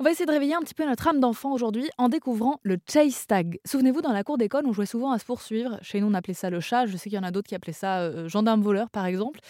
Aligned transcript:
On 0.00 0.02
va 0.02 0.12
essayer 0.12 0.24
de 0.24 0.32
réveiller 0.32 0.54
un 0.54 0.60
petit 0.60 0.72
peu 0.72 0.86
notre 0.86 1.08
âme 1.08 1.20
d'enfant 1.20 1.52
aujourd'hui 1.52 1.90
en 1.98 2.08
découvrant 2.08 2.58
le 2.62 2.78
chase 2.90 3.26
tag. 3.26 3.60
Souvenez-vous, 3.66 4.00
dans 4.00 4.14
la 4.14 4.24
cour 4.24 4.38
d'école, 4.38 4.64
on 4.64 4.72
jouait 4.72 4.86
souvent 4.86 5.12
à 5.12 5.18
se 5.18 5.26
poursuivre. 5.26 5.76
Chez 5.82 6.00
nous, 6.00 6.06
on 6.06 6.14
appelait 6.14 6.32
ça 6.32 6.48
le 6.48 6.58
chat. 6.60 6.86
Je 6.86 6.96
sais 6.96 7.10
qu'il 7.10 7.18
y 7.18 7.18
en 7.18 7.22
a 7.22 7.30
d'autres 7.30 7.48
qui 7.48 7.54
appelaient 7.54 7.74
ça 7.74 7.98
euh, 7.98 8.26
gendarme 8.26 8.62
voleur, 8.62 8.88
par 8.88 9.04
exemple. 9.04 9.40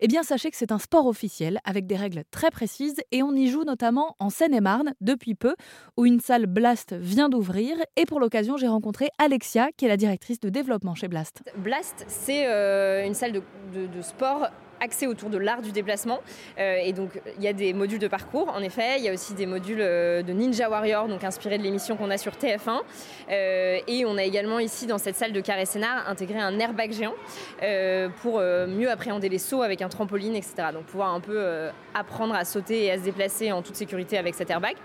Eh 0.00 0.08
bien, 0.08 0.22
sachez 0.22 0.50
que 0.50 0.56
c'est 0.56 0.72
un 0.72 0.78
sport 0.78 1.06
officiel 1.06 1.58
avec 1.66 1.86
des 1.86 1.96
règles 1.96 2.22
très 2.30 2.50
précises 2.50 3.02
et 3.12 3.22
on 3.22 3.34
y 3.34 3.48
joue 3.48 3.64
notamment 3.64 4.16
en 4.18 4.30
Seine-et-Marne 4.30 4.94
depuis 5.02 5.34
peu, 5.34 5.54
où 5.98 6.06
une 6.06 6.20
salle 6.20 6.46
Blast 6.46 6.94
vient 6.94 7.28
d'ouvrir. 7.28 7.76
Et 7.96 8.06
pour 8.06 8.18
l'occasion, 8.18 8.56
j'ai 8.56 8.68
rencontré 8.68 9.10
Alexia, 9.18 9.68
qui 9.76 9.84
est 9.84 9.88
la 9.88 9.98
directrice 9.98 10.40
de 10.40 10.48
développement 10.48 10.94
chez 10.94 11.08
Blast. 11.08 11.42
Blast, 11.58 12.06
c'est 12.08 12.46
euh, 12.46 13.06
une 13.06 13.12
salle 13.12 13.32
de 13.32 14.00
sport 14.00 14.48
axé 14.80 15.06
autour 15.06 15.30
de 15.30 15.38
l'art 15.38 15.62
du 15.62 15.72
déplacement. 15.72 16.20
Euh, 16.58 16.78
et 16.82 16.92
donc, 16.92 17.20
il 17.36 17.42
y 17.42 17.48
a 17.48 17.52
des 17.52 17.72
modules 17.72 17.98
de 17.98 18.08
parcours, 18.08 18.52
en 18.54 18.60
effet. 18.60 18.98
Il 18.98 19.04
y 19.04 19.08
a 19.08 19.12
aussi 19.12 19.34
des 19.34 19.46
modules 19.46 19.80
euh, 19.80 20.22
de 20.22 20.32
Ninja 20.32 20.68
Warrior, 20.68 21.08
donc 21.08 21.24
inspirés 21.24 21.58
de 21.58 21.62
l'émission 21.62 21.96
qu'on 21.96 22.10
a 22.10 22.18
sur 22.18 22.32
TF1. 22.32 22.80
Euh, 23.30 23.78
et 23.86 24.04
on 24.04 24.16
a 24.16 24.24
également 24.24 24.58
ici, 24.58 24.86
dans 24.86 24.98
cette 24.98 25.16
salle 25.16 25.32
de 25.32 25.40
carré 25.40 25.66
scénar, 25.66 26.08
intégré 26.08 26.38
un 26.38 26.58
airbag 26.58 26.92
géant 26.92 27.14
pour 28.22 28.40
mieux 28.40 28.90
appréhender 28.90 29.28
les 29.28 29.38
sauts 29.38 29.62
avec 29.62 29.82
un 29.82 29.88
trampoline, 29.88 30.34
etc. 30.34 30.68
Donc, 30.72 30.84
pouvoir 30.84 31.14
un 31.14 31.20
peu 31.20 31.68
apprendre 31.94 32.34
à 32.34 32.44
sauter 32.44 32.84
et 32.84 32.90
à 32.92 32.98
se 32.98 33.02
déplacer 33.02 33.52
en 33.52 33.62
toute 33.62 33.76
sécurité 33.76 34.18
avec 34.18 34.34
cet 34.34 34.50
airbag. 34.50 34.76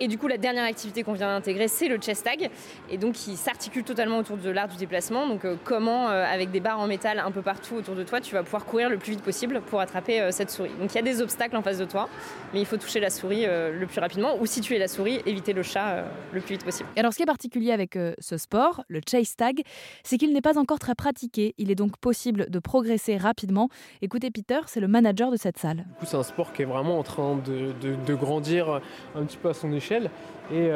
Et 0.00 0.08
du 0.08 0.18
coup, 0.18 0.26
la 0.26 0.38
dernière 0.38 0.64
activité 0.64 1.02
qu'on 1.02 1.12
vient 1.12 1.28
d'intégrer, 1.28 1.68
c'est 1.68 1.88
le 1.88 1.98
chest 1.98 2.24
tag. 2.24 2.50
Et 2.90 2.98
donc, 2.98 3.14
qui 3.14 3.36
s'articule 3.36 3.84
totalement 3.84 4.18
autour 4.18 4.36
de 4.36 4.50
l'art 4.50 4.68
du 4.68 4.76
déplacement. 4.76 5.26
Donc, 5.26 5.42
comment, 5.64 6.08
avec 6.08 6.50
des 6.50 6.60
barres 6.60 6.80
en 6.80 6.86
métal 6.86 7.18
un 7.18 7.30
peu 7.30 7.42
partout 7.42 7.76
autour 7.76 7.94
de 7.94 8.02
toi, 8.02 8.20
tu 8.20 8.34
vas 8.34 8.42
pouvoir 8.42 8.64
courir 8.64 8.88
le 8.88 8.96
plus 8.96 9.12
vite 9.12 9.22
possible 9.22 9.41
pour 9.48 9.80
attraper 9.80 10.20
euh, 10.20 10.30
cette 10.30 10.50
souris. 10.50 10.70
Donc 10.80 10.92
il 10.92 10.94
y 10.94 10.98
a 10.98 11.02
des 11.02 11.20
obstacles 11.20 11.56
en 11.56 11.62
face 11.62 11.78
de 11.78 11.84
toi, 11.84 12.08
mais 12.52 12.60
il 12.60 12.66
faut 12.66 12.76
toucher 12.76 13.00
la 13.00 13.10
souris 13.10 13.44
euh, 13.46 13.78
le 13.78 13.86
plus 13.86 14.00
rapidement, 14.00 14.36
ou 14.40 14.46
si 14.46 14.60
tu 14.60 14.74
es 14.74 14.78
la 14.78 14.88
souris, 14.88 15.20
éviter 15.26 15.52
le 15.52 15.62
chat 15.62 15.92
euh, 15.92 16.08
le 16.32 16.40
plus 16.40 16.54
vite 16.54 16.64
possible. 16.64 16.88
Et 16.96 17.00
alors 17.00 17.12
ce 17.12 17.18
qui 17.18 17.22
est 17.22 17.26
particulier 17.26 17.72
avec 17.72 17.98
ce 18.18 18.36
sport, 18.36 18.84
le 18.88 19.00
chase 19.08 19.36
tag, 19.36 19.62
c'est 20.02 20.18
qu'il 20.18 20.32
n'est 20.32 20.40
pas 20.40 20.58
encore 20.58 20.78
très 20.78 20.94
pratiqué. 20.94 21.54
Il 21.58 21.70
est 21.70 21.74
donc 21.74 21.96
possible 21.96 22.48
de 22.50 22.58
progresser 22.58 23.16
rapidement. 23.16 23.68
Écoutez 24.00 24.30
Peter, 24.30 24.60
c'est 24.66 24.80
le 24.80 24.88
manager 24.88 25.30
de 25.30 25.36
cette 25.36 25.58
salle. 25.58 25.76
Du 25.76 25.94
coup 26.00 26.06
c'est 26.06 26.16
un 26.16 26.22
sport 26.22 26.52
qui 26.52 26.62
est 26.62 26.66
vraiment 26.66 26.98
en 26.98 27.02
train 27.02 27.36
de, 27.36 27.72
de, 27.80 28.14
grandir 28.14 28.80
un 29.14 29.24
petit 29.24 29.36
peu 29.36 29.48
à 29.48 29.54
son 29.54 29.72
échelle. 29.72 30.10
Et 30.52 30.70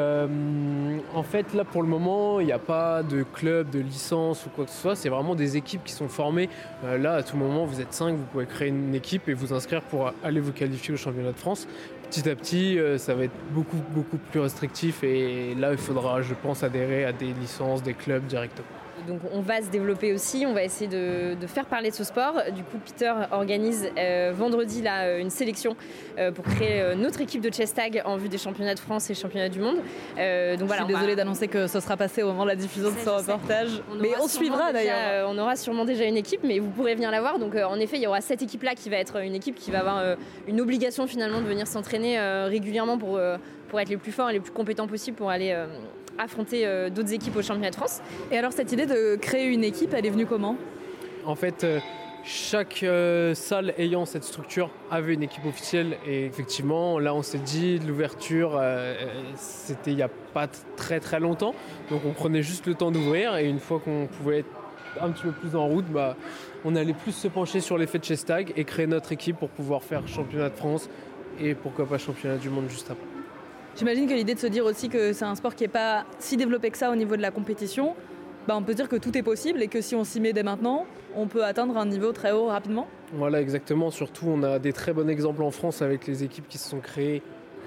en 1.13 1.23
fait, 1.23 1.53
là 1.53 1.63
pour 1.63 1.81
le 1.81 1.87
moment, 1.87 2.39
il 2.39 2.47
n'y 2.47 2.51
a 2.51 2.59
pas 2.59 3.03
de 3.03 3.23
club, 3.23 3.69
de 3.69 3.79
licence 3.79 4.45
ou 4.45 4.49
quoi 4.49 4.65
que 4.65 4.71
ce 4.71 4.81
soit. 4.81 4.95
C'est 4.95 5.09
vraiment 5.09 5.35
des 5.35 5.57
équipes 5.57 5.83
qui 5.83 5.93
sont 5.93 6.09
formées. 6.09 6.49
là, 6.83 7.15
à 7.15 7.23
tout 7.23 7.37
moment, 7.37 7.65
vous 7.65 7.81
êtes 7.81 7.93
cinq, 7.93 8.15
vous 8.15 8.25
pouvez 8.25 8.45
créer 8.45 8.56
une 8.65 8.95
équipe 8.95 9.29
et 9.29 9.33
vous 9.33 9.53
inscrire 9.53 9.81
pour 9.81 10.11
aller 10.23 10.39
vous 10.39 10.51
qualifier 10.51 10.93
au 10.93 10.97
championnat 10.97 11.31
de 11.31 11.37
France. 11.37 11.67
Petit 12.09 12.29
à 12.29 12.35
petit, 12.35 12.79
euh, 12.79 12.97
ça 12.97 13.13
va 13.13 13.25
être 13.25 13.35
beaucoup, 13.51 13.81
beaucoup 13.91 14.17
plus 14.17 14.39
restrictif 14.39 15.03
et 15.03 15.53
là, 15.55 15.71
il 15.71 15.77
faudra, 15.77 16.21
je 16.21 16.33
pense, 16.33 16.63
adhérer 16.63 17.05
à 17.05 17.11
des 17.11 17.33
licences, 17.33 17.83
des 17.83 17.93
clubs 17.93 18.25
directement. 18.25 18.67
Donc 19.05 19.21
on 19.31 19.41
va 19.41 19.61
se 19.61 19.69
développer 19.69 20.13
aussi, 20.13 20.45
on 20.47 20.53
va 20.53 20.63
essayer 20.63 20.89
de, 20.89 21.35
faire 21.47 21.65
parler 21.65 21.89
de 21.91 21.95
ce 21.95 22.03
sport. 22.03 22.41
Du 22.55 22.63
coup, 22.63 22.77
Peter 22.83 23.13
organise 23.31 23.89
euh, 23.97 24.31
vendredi 24.35 24.81
là, 24.81 25.03
euh, 25.03 25.19
une 25.19 25.29
sélection 25.29 25.75
euh, 26.17 26.31
pour 26.31 26.45
créer 26.45 26.95
notre 26.95 27.21
équipe 27.21 27.41
de 27.41 27.53
chess 27.53 27.73
tag 27.73 28.01
en 28.05 28.17
vue 28.17 28.29
des 28.29 28.37
championnats 28.37 28.75
de 28.75 28.79
France 28.79 29.09
et 29.09 29.13
championnats 29.13 29.49
du 29.49 29.59
monde. 29.59 29.75
donc 29.75 29.83
voilà, 30.15 30.81
Je 30.81 30.85
suis 30.85 30.93
désolée 30.93 31.15
d'annoncer 31.15 31.47
que 31.47 31.67
ce 31.67 31.79
sera 31.79 31.97
passé 31.97 32.23
au 32.23 32.27
moment 32.27 32.43
de 32.43 32.49
la 32.49 32.55
diffusion 32.55 32.89
de 32.89 32.97
ce 32.97 33.09
reportage. 33.09 33.81
mais 34.01 34.11
on 34.21 34.27
suivra 34.27 34.73
d'ailleurs. 34.73 35.29
on 35.29 35.37
aura 35.37 35.55
sûrement 35.55 35.85
déjà 35.85 36.05
une 36.05 36.17
équipe, 36.17 36.41
mais 36.43 36.59
vous 36.59 36.69
pourrez 36.69 36.95
venir 36.95 37.11
la 37.11 37.21
voir. 37.21 37.39
Donc 37.39 37.55
en 37.55 37.79
effet, 37.79 37.97
il 37.97 38.03
y 38.03 38.07
aura 38.07 38.21
cette 38.21 38.41
équipe-là 38.41 38.75
qui 38.75 38.89
va 38.89 38.97
être 38.97 39.17
une 39.17 39.35
équipe 39.35 39.55
qui 39.55 39.71
va 39.71 39.79
avoir 39.79 40.17
une 40.47 40.61
obligation 40.61 41.07
finalement 41.07 41.41
de 41.41 41.47
venir 41.47 41.67
s'entraîner 41.67 42.19
régulièrement 42.47 42.97
pour, 42.97 43.19
pour 43.69 43.79
être 43.79 43.89
les 43.89 43.97
plus 43.97 44.11
forts 44.11 44.29
et 44.29 44.33
les 44.33 44.39
plus 44.39 44.51
compétents 44.51 44.87
possibles 44.87 45.17
pour 45.17 45.29
aller 45.29 45.55
affronter 46.17 46.65
euh, 46.65 46.89
d'autres 46.89 47.13
équipes 47.13 47.35
au 47.35 47.41
championnat 47.41 47.71
de 47.71 47.75
France. 47.75 48.01
Et 48.31 48.37
alors 48.37 48.51
cette 48.51 48.71
idée 48.71 48.85
de 48.85 49.15
créer 49.15 49.45
une 49.47 49.63
équipe, 49.63 49.93
elle 49.93 50.05
est 50.05 50.11
venue 50.11 50.25
comment? 50.25 50.55
En 51.25 51.35
fait, 51.35 51.63
euh, 51.63 51.79
chaque 52.23 52.83
euh, 52.83 53.33
salle 53.33 53.73
ayant 53.77 54.05
cette 54.05 54.23
structure 54.23 54.69
avait 54.91 55.13
une 55.13 55.23
équipe 55.23 55.45
officielle 55.45 55.97
et 56.05 56.25
effectivement 56.25 56.99
là 56.99 57.13
on 57.13 57.21
s'est 57.21 57.37
dit 57.37 57.79
l'ouverture 57.79 58.61
c'était 59.35 59.91
il 59.91 59.95
n'y 59.95 60.01
a 60.01 60.09
pas 60.09 60.47
très 60.75 60.99
très 60.99 61.21
longtemps 61.21 61.55
donc 61.89 62.01
on 62.05 62.11
prenait 62.11 62.43
juste 62.43 62.65
le 62.67 62.73
temps 62.73 62.91
d'ouvrir 62.91 63.37
et 63.37 63.47
une 63.47 63.59
fois 63.59 63.79
qu'on 63.79 64.07
pouvait 64.07 64.39
être 64.39 64.49
un 64.99 65.11
petit 65.11 65.23
peu 65.23 65.31
plus 65.31 65.55
en 65.55 65.67
route 65.67 65.85
bah, 65.85 66.17
on 66.65 66.75
allait 66.75 66.93
plus 66.93 67.13
se 67.13 67.29
pencher 67.29 67.61
sur 67.61 67.77
l'effet 67.77 67.99
de 67.99 68.03
Chestag 68.03 68.51
et 68.57 68.65
créer 68.65 68.87
notre 68.87 69.13
équipe 69.13 69.37
pour 69.37 69.49
pouvoir 69.49 69.81
faire 69.83 70.05
championnat 70.05 70.49
de 70.49 70.55
France 70.55 70.89
et 71.39 71.55
pourquoi 71.55 71.85
pas 71.85 71.97
championnat 71.97 72.37
du 72.37 72.49
monde 72.49 72.69
juste 72.69 72.91
après. 72.91 73.16
J'imagine 73.77 74.07
que 74.07 74.13
l'idée 74.15 74.33
de 74.33 74.39
se 74.39 74.47
dire 74.47 74.65
aussi 74.65 74.89
que 74.89 75.13
c'est 75.13 75.25
un 75.25 75.35
sport 75.35 75.53
qui 75.53 75.63
n'est 75.63 75.67
pas 75.67 76.03
si 76.17 76.35
développé 76.35 76.71
que 76.71 76.79
ça 76.79 76.89
au 76.89 76.95
niveau 76.95 77.15
de 77.15 77.21
la 77.21 77.29
compétition, 77.29 77.93
bah 78.47 78.55
on 78.57 78.63
peut 78.63 78.73
dire 78.73 78.89
que 78.89 78.95
tout 78.95 79.15
est 79.15 79.21
possible 79.21 79.61
et 79.61 79.67
que 79.67 79.81
si 79.81 79.93
on 79.93 80.03
s'y 80.03 80.19
met 80.19 80.33
dès 80.33 80.41
maintenant, 80.41 80.87
on 81.15 81.27
peut 81.27 81.43
atteindre 81.43 81.77
un 81.77 81.85
niveau 81.85 82.11
très 82.11 82.31
haut 82.31 82.47
rapidement. 82.47 82.87
Voilà, 83.13 83.39
exactement. 83.39 83.91
Surtout, 83.91 84.25
on 84.29 84.41
a 84.41 84.57
des 84.57 84.73
très 84.73 84.93
bons 84.93 85.07
exemples 85.07 85.43
en 85.43 85.51
France 85.51 85.83
avec 85.83 86.07
les 86.07 86.23
équipes 86.23 86.47
qui 86.47 86.57
se 86.57 86.67
sont 86.67 86.79
créées 86.79 87.21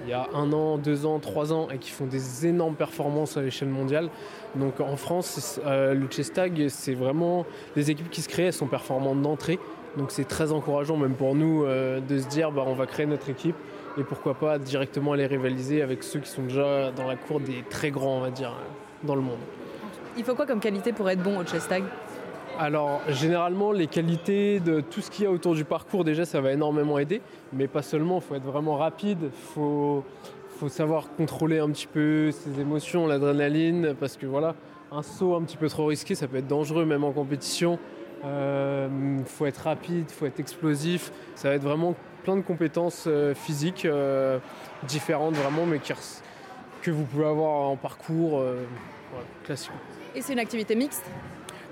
il 0.05 0.11
y 0.11 0.13
a 0.13 0.27
un 0.35 0.53
an, 0.53 0.79
deux 0.79 1.07
ans, 1.07 1.21
trois 1.21 1.53
ans 1.53 1.69
et 1.73 1.79
qui 1.79 1.91
font 1.91 2.07
des 2.07 2.47
énormes 2.47 2.75
performances 2.75 3.37
à 3.37 3.43
l'échelle 3.43 3.69
mondiale. 3.69 4.09
Donc 4.57 4.81
en 4.81 4.97
France, 4.97 5.61
euh, 5.65 5.95
le 5.95 6.09
Chestag, 6.09 6.69
c'est 6.69 6.95
vraiment 6.95 7.47
des 7.77 7.93
équipes 7.93 8.11
qui 8.11 8.23
se 8.23 8.29
créent, 8.29 8.47
elles 8.47 8.53
sont 8.53 8.67
performantes 8.67 9.23
d'entrée. 9.23 9.61
Donc 9.97 10.11
c'est 10.11 10.27
très 10.27 10.51
encourageant 10.51 10.97
même 10.97 11.15
pour 11.15 11.37
nous 11.37 11.65
euh, 11.65 12.01
de 12.01 12.19
se 12.19 12.27
dire 12.27 12.51
bah, 12.51 12.65
on 12.67 12.75
va 12.75 12.87
créer 12.87 13.07
notre 13.07 13.29
équipe 13.29 13.57
et 13.99 14.05
pourquoi 14.05 14.35
pas 14.35 14.59
directement 14.59 15.13
aller 15.13 15.27
rivaliser 15.27 15.83
avec 15.83 16.03
ceux 16.03 16.21
qui 16.21 16.31
sont 16.31 16.43
déjà 16.43 16.91
dans 16.93 17.07
la 17.07 17.17
cour 17.17 17.41
des 17.41 17.65
très 17.69 17.91
grands, 17.91 18.19
on 18.19 18.21
va 18.21 18.31
dire, 18.31 18.53
dans 19.03 19.15
le 19.15 19.21
monde. 19.21 19.39
Il 20.17 20.25
faut 20.25 20.35
quoi 20.35 20.47
comme 20.47 20.61
qualité 20.61 20.93
pour 20.93 21.09
être 21.09 21.23
bon 21.23 21.39
au 21.39 21.45
chess 21.45 21.67
tag? 21.69 21.85
Alors 22.59 23.01
généralement 23.09 23.73
les 23.73 23.87
qualités 23.87 24.61
de 24.61 24.81
tout 24.81 25.01
ce 25.01 25.11
qu'il 25.11 25.25
y 25.25 25.27
a 25.27 25.31
autour 25.31 25.55
du 25.55 25.65
parcours 25.65 26.05
déjà 26.05 26.25
ça 26.25 26.41
va 26.41 26.53
énormément 26.53 26.99
aider, 26.99 27.23
mais 27.53 27.69
pas 27.69 27.81
seulement, 27.81 28.17
il 28.17 28.23
faut 28.23 28.35
être 28.35 28.45
vraiment 28.45 28.77
rapide, 28.77 29.19
il 29.23 29.55
faut, 29.55 30.05
faut 30.59 30.69
savoir 30.69 31.11
contrôler 31.17 31.59
un 31.59 31.71
petit 31.71 31.87
peu 31.87 32.31
ses 32.33 32.61
émotions, 32.61 33.07
l'adrénaline, 33.07 33.95
parce 33.99 34.17
que 34.17 34.27
voilà, 34.27 34.55
un 34.93 35.03
saut 35.03 35.37
un 35.37 35.43
petit 35.43 35.57
peu 35.57 35.69
trop 35.69 35.87
risqué 35.87 36.15
ça 36.15 36.27
peut 36.27 36.37
être 36.37 36.49
dangereux 36.49 36.85
même 36.85 37.05
en 37.05 37.13
compétition. 37.13 37.79
Il 38.23 38.27
euh, 38.27 39.25
faut 39.25 39.47
être 39.47 39.59
rapide, 39.59 40.05
il 40.09 40.13
faut 40.13 40.27
être 40.27 40.41
explosif. 40.41 41.11
Ça 41.35 41.49
va 41.49 41.55
être 41.55 41.63
vraiment 41.63 41.95
plein 42.23 42.37
de 42.37 42.43
compétences 42.43 43.05
euh, 43.07 43.35
physiques 43.35 43.87
euh, 43.87 44.39
différentes 44.83 45.35
vraiment, 45.35 45.65
mais 45.65 45.81
que 46.83 46.91
vous 46.91 47.05
pouvez 47.05 47.27
avoir 47.27 47.69
en 47.69 47.77
parcours 47.77 48.43
classique. 49.45 49.73
Et 50.15 50.23
c'est 50.23 50.33
une 50.33 50.39
activité 50.39 50.75
mixte? 50.75 51.05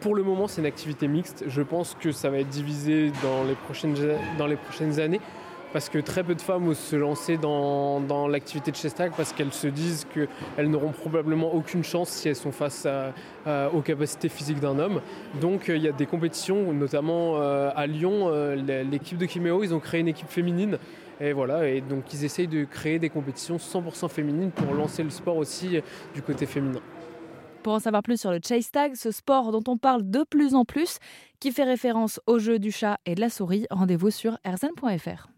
Pour 0.01 0.15
le 0.15 0.23
moment, 0.23 0.47
c'est 0.47 0.61
une 0.61 0.67
activité 0.67 1.09
mixte. 1.09 1.45
Je 1.49 1.63
pense 1.63 1.97
que 1.99 2.13
ça 2.13 2.31
va 2.31 2.39
être 2.39 2.49
divisé 2.49 3.11
dans 3.23 3.45
les 3.45 3.55
prochaines, 3.55 3.95
dans 4.39 4.47
les 4.47 4.57
prochaines 4.57 5.01
années 5.01 5.21
parce 5.73 5.89
que 5.89 5.99
très 5.99 6.25
peu 6.25 6.35
de 6.35 6.41
femmes 6.41 6.69
osent 6.69 6.79
se 6.79 6.97
lancer 6.97 7.37
dans, 7.37 8.29
l'activité 8.29 8.71
de 8.71 8.77
Chestag 8.77 9.13
parce 9.17 9.33
qu'elles 9.33 9.53
se 9.53 9.67
disent 9.67 10.07
qu'elles 10.13 10.71
n'auront 10.71 10.93
probablement 10.93 11.55
aucune 11.55 11.85
chance 11.85 12.11
si 12.11 12.29
elles 12.29 12.37
sont 12.37 12.53
face 12.53 12.87
aux 13.47 13.81
capacités 13.81 14.29
physiques 14.29 14.61
d'un 14.61 14.79
homme. 14.79 15.01
Donc 15.41 15.69
euh, 15.69 15.77
il 15.77 15.83
y 15.83 15.89
a 15.89 15.93
des 15.93 16.07
compétitions, 16.07 16.73
notamment 16.73 17.37
euh, 17.37 17.71
à 17.75 17.87
Lyon, 17.87 18.29
euh, 18.29 18.55
l'équipe 18.85 19.19
de 19.19 19.27
Kimeo, 19.27 19.63
ils 19.63 19.75
ont 19.75 19.81
créé 19.81 20.01
une 20.01 20.09
équipe 20.09 20.29
féminine. 20.29 20.79
Et 21.21 21.33
voilà, 21.33 21.69
et 21.69 21.81
donc 21.81 22.13
ils 22.13 22.25
essayent 22.25 22.47
de 22.47 22.65
créer 22.65 23.01
des 23.01 23.11
compétitions 23.11 23.57
100% 23.57 24.09
féminines 24.09 24.53
pour 24.53 24.73
lancer 24.73 25.03
le 25.03 25.11
sport 25.11 25.37
aussi 25.37 25.81
du 26.15 26.23
côté 26.23 26.47
féminin. 26.47 26.81
Pour 27.65 27.73
en 27.73 27.81
savoir 27.81 28.05
plus 28.05 28.21
sur 28.21 28.31
le 28.31 28.39
chase 28.47 28.71
tag, 28.71 28.95
ce 28.95 29.11
sport 29.11 29.51
dont 29.51 29.65
on 29.67 29.77
parle 29.77 30.09
de 30.09 30.23
plus 30.23 30.55
en 30.55 30.65
plus, 30.65 30.99
qui 31.41 31.51
fait 31.51 31.65
référence 31.65 32.21
au 32.29 32.39
jeu 32.39 32.61
du 32.61 32.71
chat 32.71 32.99
et 33.05 33.17
de 33.17 33.21
la 33.21 33.31
souris, 33.31 33.67
rendez-vous 33.71 34.11
sur 34.11 34.39
rzn.fr. 34.47 35.29